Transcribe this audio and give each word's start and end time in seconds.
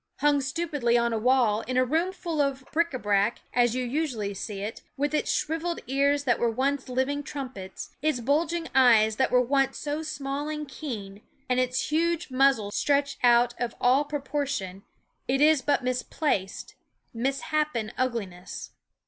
Hung 0.21 0.41
stupidly 0.41 0.97
on 0.97 1.13
a 1.13 1.19
wall, 1.19 1.61
in 1.67 1.77
a 1.77 1.85
room 1.85 2.11
full 2.11 2.41
of 2.41 2.65
bric 2.71 2.91
a 2.91 2.97
brac, 2.97 3.41
as 3.53 3.75
you 3.75 3.83
usually 3.85 4.33
see 4.33 4.61
it, 4.61 4.81
with 4.97 5.13
its 5.13 5.31
shriveled 5.31 5.79
ears 5.85 6.23
that 6.23 6.39
were 6.39 6.49
once 6.49 6.89
living 6.89 7.21
trumpets, 7.21 7.91
its 8.01 8.19
bulging 8.19 8.67
eyes 8.73 9.17
that 9.17 9.29
were 9.29 9.39
once 9.43 9.77
so 9.77 10.01
small 10.01 10.49
and 10.49 10.67
keen, 10.69 11.21
and 11.47 11.59
its 11.59 11.91
huge 11.91 12.31
muzzle 12.31 12.71
stretched 12.71 13.19
out 13.23 13.53
of 13.59 13.75
all 13.79 14.03
proportion, 14.03 14.81
it 15.27 15.39
is 15.39 15.61
but 15.61 15.83
misplaced, 15.83 16.73
misshapen 17.13 17.91
ugliness. 17.95 18.71